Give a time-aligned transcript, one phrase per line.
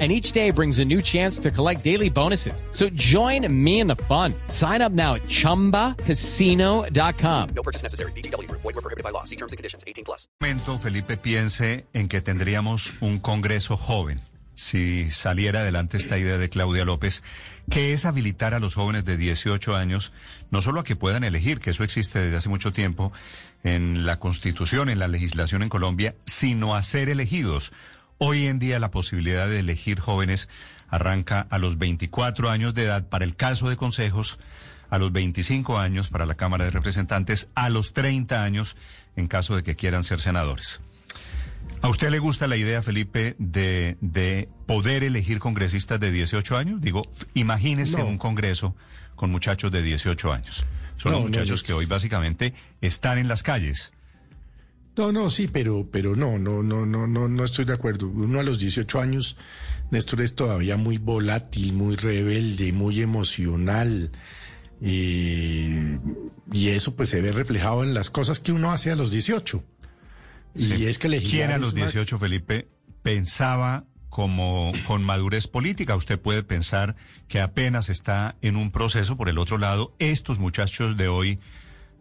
[0.00, 2.64] and each day brings a new chance to collect daily bonuses.
[2.72, 4.34] So join me in the fun.
[4.48, 7.48] Sign up now at ChumbaCasino.com.
[7.54, 8.10] No purchase necessary.
[8.12, 8.50] BGW.
[8.50, 9.22] Void were prohibited by law.
[9.22, 9.84] See terms and conditions.
[9.86, 10.24] 18 plus.
[10.40, 14.20] momento, Felipe, piense en que tendríamos un Congreso joven.
[14.56, 17.24] Si saliera adelante esta idea de Claudia López,
[17.70, 20.12] que es habilitar a los jóvenes de 18 años,
[20.50, 23.12] no solo a que puedan elegir, que eso existe desde hace mucho tiempo
[23.64, 27.72] en la Constitución, en la legislación en Colombia, sino a ser elegidos.
[28.18, 30.48] Hoy en día la posibilidad de elegir jóvenes
[30.88, 34.38] arranca a los 24 años de edad para el caso de consejos,
[34.90, 38.76] a los 25 años para la Cámara de Representantes, a los 30 años
[39.16, 40.80] en caso de que quieran ser senadores.
[41.82, 46.80] ¿A usted le gusta la idea, Felipe, de, de poder elegir congresistas de 18 años?
[46.80, 47.02] Digo,
[47.34, 48.06] imagínese No.
[48.06, 48.74] un congreso
[49.16, 50.64] con muchachos de 18 años.
[50.96, 53.92] Son No, los muchachos que hoy básicamente están en las calles.
[54.96, 58.06] No, no, sí, pero, pero no, no, no, no, no, no estoy de acuerdo.
[58.08, 59.36] Uno a los 18 años,
[59.90, 64.12] Néstor es todavía muy volátil, muy rebelde, muy emocional.
[64.80, 65.96] Y,
[66.52, 69.64] y eso pues se ve reflejado en las cosas que uno hace a los 18.
[70.54, 70.86] Y Sí.
[70.86, 72.68] es que legislar ¿Quién a los una- 18, Felipe,
[73.02, 75.96] pensaba como con madurez política?
[75.96, 76.94] Usted puede pensar
[77.26, 79.16] que apenas está en un proceso.
[79.16, 81.40] Por el otro lado, estos muchachos de hoy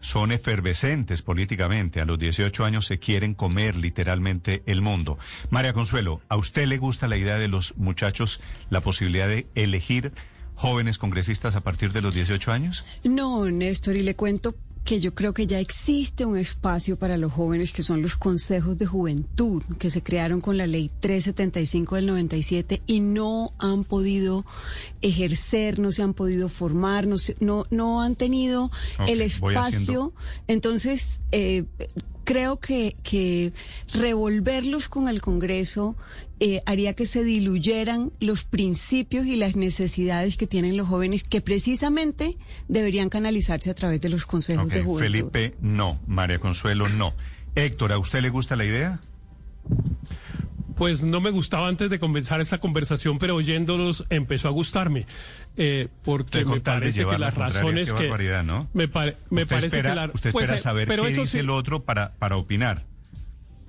[0.03, 2.01] son efervescentes políticamente.
[2.01, 5.17] A los 18 años se quieren comer literalmente el mundo.
[5.49, 10.11] María Consuelo, ¿a usted le gusta la idea de los muchachos, la posibilidad de elegir
[10.55, 12.85] jóvenes congresistas a partir de los 18 años?
[13.03, 17.31] No, Néstor, y le cuento que yo creo que ya existe un espacio para los
[17.31, 22.07] jóvenes que son los consejos de juventud que se crearon con la ley 375 del
[22.07, 24.45] 97 y no han podido
[25.01, 28.71] ejercer, no se han podido formar, no, no, no han tenido
[29.07, 30.13] el espacio.
[30.47, 31.65] Entonces, eh,
[32.23, 33.53] creo que, que
[33.93, 35.95] revolverlos con el Congreso
[36.39, 41.41] eh, haría que se diluyeran los principios y las necesidades que tienen los jóvenes que
[41.41, 45.31] precisamente deberían canalizarse a través de los consejos de juventud.
[45.31, 45.99] Felipe, no.
[46.07, 47.13] María Consuelo, no.
[47.55, 48.99] Héctor, ¿a usted le gusta la idea?
[50.75, 55.05] Pues no me gustaba antes de comenzar esta conversación, pero oyéndolos empezó a gustarme.
[55.55, 58.43] Eh, porque me parece que la las razones que.
[58.43, 58.69] ¿no?
[58.73, 60.05] Me, pare- me usted parece espera, que la.
[60.13, 62.85] usted pues, espera eh, saber pero qué eso dice sí- el otro para, para opinar.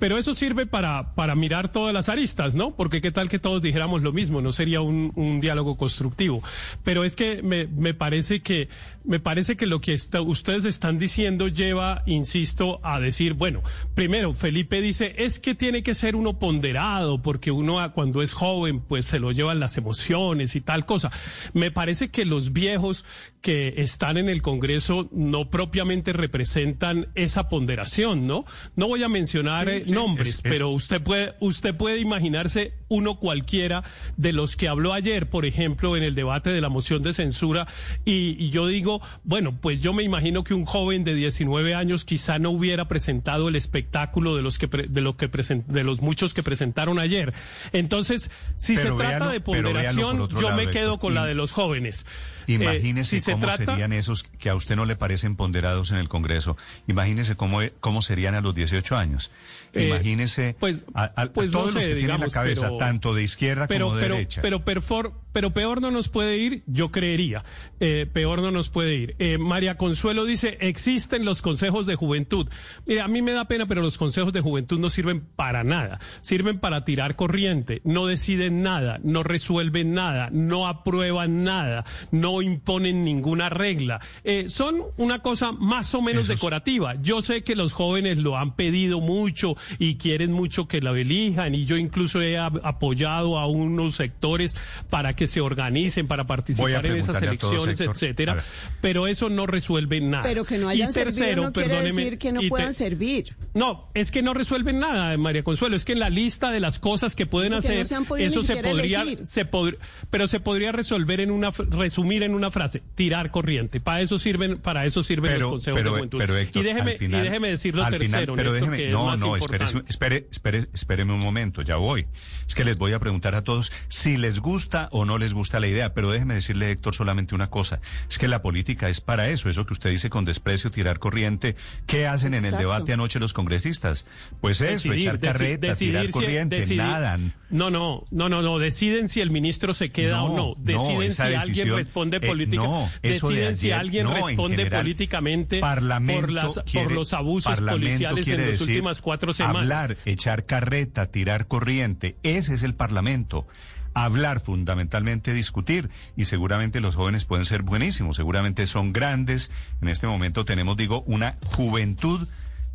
[0.04, 2.76] Pero eso sirve para, para mirar todas las aristas, ¿no?
[2.76, 6.42] Porque qué tal que todos dijéramos lo mismo, no sería un, un diálogo constructivo.
[6.82, 8.68] Pero es que me, me parece que
[9.02, 13.62] me parece que lo que está- ustedes están diciendo lleva, insisto, a decir, bueno,
[13.94, 18.80] primero Felipe dice es que tiene que ser uno ponderado porque uno cuando es joven
[18.80, 21.10] pues se lo llevan las emociones y tal cosa.
[21.54, 23.06] Me parece que los viejos
[23.44, 28.46] que están en el Congreso no propiamente representan esa ponderación, ¿no?
[28.74, 31.98] No voy a mencionar Sí, eh, sí, nombres, es- es- pero usted puede, usted puede
[31.98, 33.82] imaginarse uno cualquiera
[34.16, 37.66] de los que habló ayer, por ejemplo, en el debate de la moción de censura,
[38.04, 42.04] y, y yo digo, bueno, pues yo me imagino que un joven de 19 años
[42.04, 45.84] quizá no hubiera presentado el espectáculo de los que pre- de lo que presen- de
[45.84, 47.32] los muchos que presentaron ayer.
[47.72, 51.52] Entonces, si Pero se trata de ponderación, yo lado, me quedo con la de los
[51.52, 52.06] jóvenes.
[52.46, 55.96] Eh, Imagínese se cómo trata- serían esos que a usted no le parecen ponderados en
[55.96, 56.56] el Congreso.
[56.86, 59.30] Imagínese cómo, cómo serían a los 18 años.
[59.72, 62.78] Eh, Imagínese pues- a, a- a pues no todos los que tienen la cabeza, pero-
[62.86, 64.42] tanto de izquierda pero, como de pero, derecha.
[64.42, 67.44] Pero, perfor- pero peor no nos puede ir, yo creería.
[67.80, 69.16] Eh, peor no nos puede ir.
[69.18, 72.48] Eh, María Consuelo dice, existen los consejos de juventud.
[72.86, 75.98] Mira, a mí me da pena, pero los consejos de juventud no sirven para nada.
[76.20, 77.80] Sirven para tirar corriente.
[77.84, 84.00] No deciden nada, no resuelven nada, no aprueban nada, no imponen ninguna regla.
[84.22, 86.94] Eh, son una cosa más o menos Esos- decorativa.
[87.02, 91.56] Yo sé que los jóvenes lo han pedido mucho y quieren mucho que lo elijan
[91.56, 94.56] y yo incluso he apoyado a unos sectores
[94.90, 98.42] para que se organicen, para participar en esas elecciones, etcétera.
[98.80, 100.22] Pero eso no resuelve nada.
[100.24, 103.34] Pero que no Y hayan servido no quiere decir que no te- puedan servir.
[103.54, 105.76] no, es que no resuelven nada, María Consuelo.
[105.76, 108.04] Es que en la lista de las cosas que pueden Porque no hacer, se han
[108.04, 109.26] podido eso se podría, elegir.
[109.26, 109.78] se pod-
[110.10, 113.80] pero se podría resolver en una, resumir en una frase: tirar corriente.
[113.80, 116.18] Para eso sirven, para eso sirven pero, los consejos pero, de juventud.
[116.18, 118.54] pero, Héctor, y déjeme, al final- y déjeme decir lo al tercero, final- pero Néstor,
[118.70, 122.06] déjeme, que es no, más no, espere, espere, espere, espéreme un momento, ya voy.
[122.46, 125.32] Es que les voy a preguntar a todos si les gusta o no no les
[125.34, 125.94] gusta la idea.
[125.94, 127.80] Pero déjeme decirle, Héctor, solamente una cosa.
[128.10, 131.54] Es que la política es para eso, eso que usted dice con desprecio, tirar corriente.
[131.86, 134.06] ¿Qué hacen en el debate anoche los congresistas?
[134.40, 137.32] Pues eso, Decidir, echar carreta, decidir tirar si- corriente, decidir- nadan.
[137.50, 138.58] No, no, no, no, no.
[138.58, 140.36] Deciden si el ministro se queda No, o no.
[140.36, 146.20] no, Deciden si alguien responde eh, no, de deciden si alguien responde general, políticamente Parlamento
[146.22, 149.62] por, las, quiere- por los abusos policiales en las últimas cuatro semanas.
[149.62, 153.46] Hablar, echar carreta, tirar corriente, ese es el Parlamento.
[153.94, 159.50] Hablar, fundamentalmente discutir, y seguramente los jóvenes pueden ser buenísimos, seguramente son grandes.
[159.80, 162.28] En este momento tenemos, digo, una juventud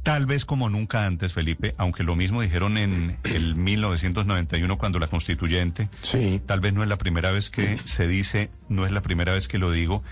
[0.03, 5.07] tal vez como nunca antes, Felipe, aunque lo mismo dijeron en el 1991 cuando la
[5.07, 5.89] constituyente.
[6.01, 6.41] Sí.
[6.45, 9.47] Tal vez no es la primera vez que se dice, no es la primera vez
[9.47, 10.03] que lo digo.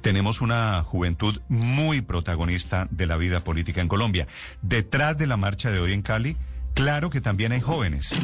[0.00, 4.26] Tenemos una juventud muy protagonista de la vida política en Colombia.
[4.60, 6.36] Detrás de la marcha de hoy en Cali,
[6.74, 8.14] claro que también hay jóvenes.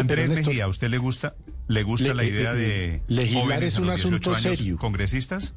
[0.00, 1.34] Andrés Néstor- Mejía, ¿a usted le gusta,
[1.68, 4.76] le gusta Le- la idea de legislar jóvenes es a un los 18 asunto serio.
[4.78, 5.54] ¿Congresistas?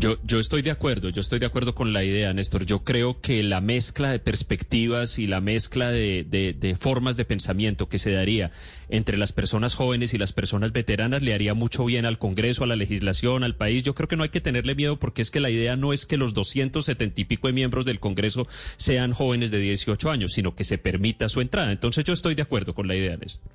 [0.00, 2.64] Yo, yo estoy de acuerdo, yo estoy de acuerdo con la idea, Néstor.
[2.64, 7.26] Yo creo que la mezcla de perspectivas y la mezcla de, de- de formas de
[7.26, 8.50] pensamiento que se daría
[8.88, 12.66] entre las personas jóvenes y las personas veteranas le haría mucho bien al Congreso, a
[12.66, 13.82] la legislación, al país.
[13.82, 16.06] Yo creo que no hay que tenerle miedo porque es que la idea no es
[16.06, 18.48] que los 270 y pico de miembros del Congreso
[18.78, 21.72] sean jóvenes de 18 años, sino que se permita su entrada.
[21.72, 23.52] Entonces yo estoy de acuerdo con la idea, Néstor.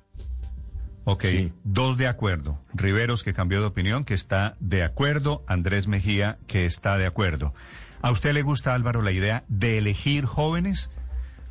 [1.08, 1.52] Ok, Sí.
[1.62, 2.60] dos de acuerdo.
[2.74, 5.44] Riveros que cambió de opinión, que está de acuerdo.
[5.46, 7.54] Andrés Mejía, que está de acuerdo.
[8.02, 10.90] ¿A usted le gusta, Álvaro, la idea de elegir jóvenes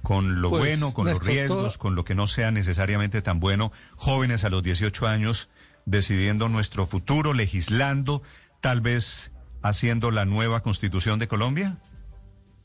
[0.04, 3.22] con lo Pues, bueno, con Néstor, los riesgos, todo- con lo que no sea necesariamente
[3.22, 3.72] tan bueno?
[3.96, 5.50] Jóvenes a los 18 años
[5.86, 8.22] decidiendo nuestro futuro, legislando,
[8.62, 9.32] tal vez
[9.64, 11.78] haciendo la nueva constitución de Colombia?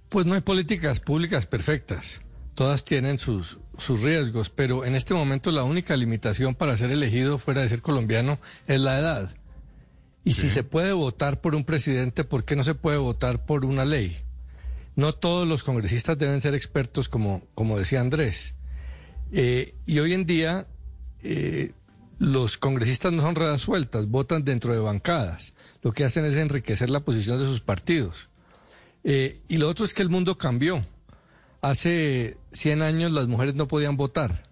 [0.09, 2.21] Pues no hay políticas públicas perfectas.
[2.55, 7.39] Todas tienen sus, sus riesgos, pero en este momento la única limitación para ser elegido
[7.39, 9.35] fuera de ser colombiano es la edad.
[10.25, 13.65] Y si se puede votar por un presidente, ¿por qué no se puede votar por
[13.65, 14.19] una ley?
[14.95, 18.55] No todos los congresistas deben ser expertos, como, como decía Andrés.
[19.33, 20.67] Eh, y hoy en día
[21.23, 21.73] eh,
[22.19, 25.55] los congresistas no son ruedas sueltas, votan dentro de bancadas.
[25.83, 28.29] Lo que hacen es enriquecer la posición de sus partidos.
[29.05, 30.85] Eh, y lo otro es que el mundo cambió.
[31.63, 34.45] Hace 100 años las mujeres no podían votar,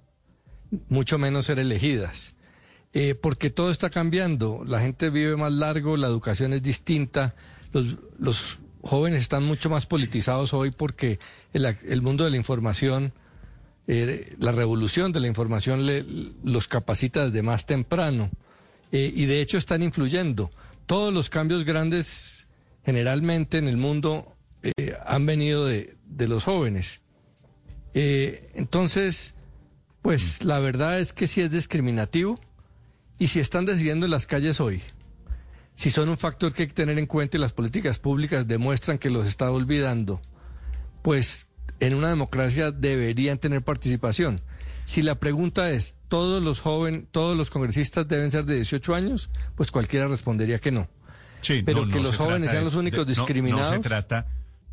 [0.88, 2.34] mucho menos ser elegidas.
[2.94, 7.34] Eh, porque todo está cambiando, la gente vive más largo, la educación es distinta,
[7.72, 11.18] los, los jóvenes están mucho más politizados hoy porque
[11.52, 13.12] el, el mundo de la información,
[13.86, 16.04] eh, la revolución de la información le-
[16.42, 18.30] los capacita desde más temprano
[18.90, 20.50] eh, y de hecho están influyendo.
[20.86, 22.46] Todos los cambios grandes
[22.84, 24.34] generalmente en el mundo
[25.06, 27.00] han venido de, de los jóvenes.
[27.94, 29.34] Eh, entonces,
[30.02, 32.38] pues la verdad es que sí es discriminativo
[33.18, 34.82] y si están decidiendo en las calles hoy,
[35.74, 38.98] si son un factor que hay que tener en cuenta y las políticas públicas demuestran
[38.98, 40.20] que los está olvidando,
[41.02, 41.46] pues
[41.80, 44.40] en una democracia deberían tener participación.
[44.84, 49.30] Si la pregunta es, ¿todos los jóvenes, todos los congresistas deben ser de 18 años?
[49.54, 50.88] Pues cualquiera respondería que no.
[51.42, 53.68] Sí, Pero que los jóvenes sean los únicos de- discriminados.
[53.70, 54.26] No, se trata,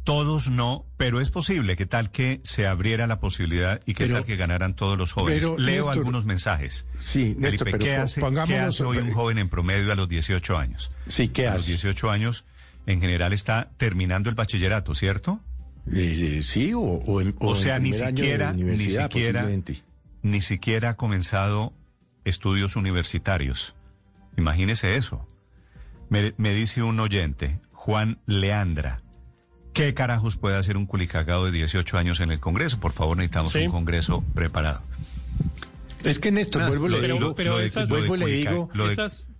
[0.05, 4.15] todos no, pero es posible que tal que se abriera la posibilidad y que Pero-
[4.15, 5.41] tal que ganaran todos los jóvenes.
[5.41, 6.87] pero, Leo Néstor- algunos mensajes.
[6.99, 10.07] Sí, Néstor, Felipe, pero ¿qué hace, qué hace hoy un joven en promedio a los
[10.07, 10.91] 18 años?
[11.07, 11.71] Sí, ¿qué a los hace?
[11.71, 12.45] 18 años,
[12.85, 15.41] en general, está terminando el bachillerato, ¿cierto?
[15.93, 19.49] Eh, eh, sí, o, o en, O, en sea, ni siquiera, ni siquiera,
[20.21, 21.73] ni siquiera ha comenzado
[22.23, 23.75] estudios universitarios.
[24.37, 25.27] Imagínese eso.
[26.09, 29.01] Me, me dice un oyente, Juan Leandra,
[29.75, 32.79] ¿qué carajos puede hacer un culicagado de 18 años en el Congreso?
[32.79, 33.59] Por favor, necesitamos Sí.
[33.59, 34.81] un Congreso preparado.
[36.03, 38.69] Es que Néstor, vuelvo y lo le digo,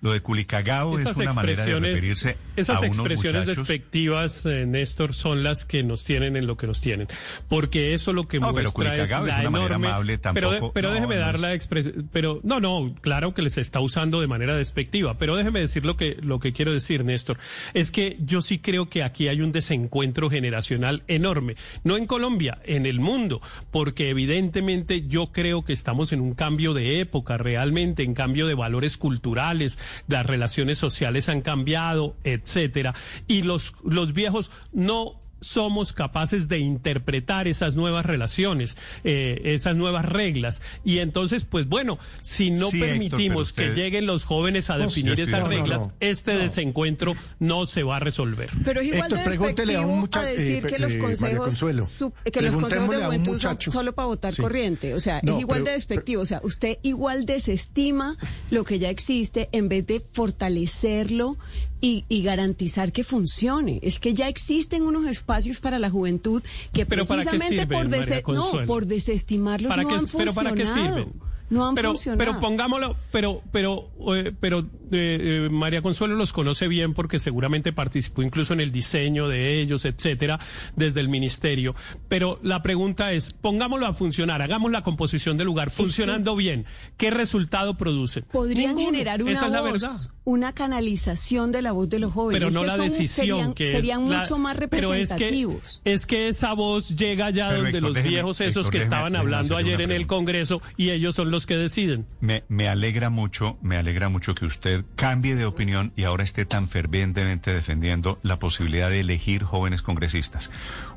[0.06, 1.16] lo de- esas- lo de vuelvo y le culica- digo, lo de- esas- de culicagado
[1.16, 6.04] es una manera de referirse esas a expresiones despectivas, eh, Néstor, son las que nos
[6.04, 7.08] tienen en lo que nos tienen.
[7.48, 9.88] Porque eso lo que No, pero muestra es culicagado es la una manera enorme...
[9.88, 12.10] amable, pero, tampoco- pero no, déjeme no dar es- la expresión...
[12.12, 15.18] Pero, no, no, claro que les está usando de manera despectiva.
[15.18, 17.38] Pero déjeme decir lo que, lo que quiero decir, Néstor.
[17.74, 21.56] Es que yo sí creo que aquí hay un desencuentro generacional enorme.
[21.84, 23.42] No en Colombia, en el mundo.
[23.72, 28.54] Porque evidentemente yo creo que estamos en un cambio de época, realmente, en cambio de
[28.56, 32.94] valores culturales, las relaciones sociales han cambiado, etcétera.
[33.28, 40.06] Y los, los viejos no somos capaces de interpretar esas nuevas relaciones, eh, esas nuevas
[40.06, 40.62] reglas.
[40.84, 44.70] Y entonces, pues bueno, si no Sí, Héctor, permitimos pero usted- que lleguen los jóvenes
[44.70, 45.50] a No, definir esas acuerdo.
[45.62, 46.40] reglas, No, no, este no.
[46.40, 48.50] desencuentro no se va a resolver.
[48.64, 50.94] Pero es igual Héctor, de pregúntele a un despectivo a, mucha- decir eh, que los
[50.94, 51.56] eh, consejos
[51.88, 54.42] su- que los consejos de juventud son solo para votar Sí.
[54.42, 54.94] corriente.
[54.96, 56.22] O sea, No, es igual pero- de despectivo.
[56.22, 58.18] O sea, usted igual desestima
[58.50, 61.38] lo que ya existe en vez de fortalecerlo
[61.82, 63.80] y, y garantizar que funcione.
[63.84, 66.42] Es que ya existen unos espacios para la juventud
[66.74, 70.32] que Pero ¿para qué precisamente sirven, por, no, por desestimarlos ¿Para no qué- han pero
[70.34, 70.44] funcionado.
[70.44, 71.14] para qué sirven?
[71.48, 72.18] No han pero, funcionado.
[72.18, 77.72] pero pongámoslo, pero, pero, eh, pero eh, eh, María Consuelo los conoce bien porque seguramente
[77.72, 80.40] participó incluso en el diseño de ellos, etcétera,
[80.76, 81.76] desde el ministerio.
[82.10, 86.66] Pero la pregunta es, pongámoslo a funcionar, hagamos la composición del lugar, funcionando bien.
[86.98, 88.26] ¿Qué resultado producen?
[88.32, 88.86] podrían Ninguno.
[88.98, 90.12] generar una Esa es la voz, verdad.
[90.26, 92.40] Una canalización de la voz de los jóvenes.
[92.40, 95.10] pero Es no que la son- decisión serían, que serían la- mucho más pero es
[95.10, 95.82] que- representativos.
[95.86, 98.78] Es que, esa voz llega ya Pero, donde Héctor, los déjeme- viejos esos Héctor, que
[98.80, 100.08] déjeme- estaban déjeme hablando ayer en el.
[100.08, 102.06] Congreso y ellos son los que deciden.
[102.22, 106.46] Me, me alegra mucho, me alegra mucho que usted cambie de opinión y ahora esté
[106.46, 110.50] tan fervientemente defendiendo la posibilidad de elegir jóvenes congresistas.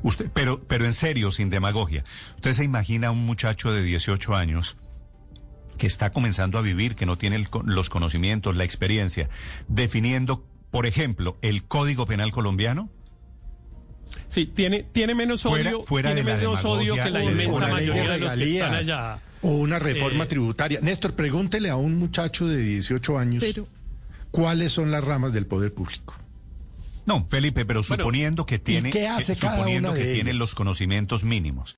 [0.03, 2.03] Usted, pero, pero en serio, sin demagogia.
[2.35, 4.75] Usted se imagina a un muchacho de 18 años
[5.79, 9.29] que está comenzando a vivir, que no tiene el los conocimientos, la experiencia,
[9.67, 12.89] definiendo, por ejemplo, el Código Penal colombiano.
[14.27, 17.67] Sí, tiene, tiene menos Fuera- odio, fuera tiene de menos odio que la inmensa ley
[17.67, 19.19] de mayoría de los que están regalías, allá.
[19.41, 20.79] O una reforma Eh, tributaria.
[20.81, 23.67] Néstor, pregúntele a un muchacho de 18 años Pero-
[24.31, 26.15] cuáles son las ramas del poder público.
[27.05, 30.53] No, Felipe, pero Bueno, suponiendo que tiene, qué hace que- cada suponiendo que tiene los
[30.53, 31.77] conocimientos mínimos.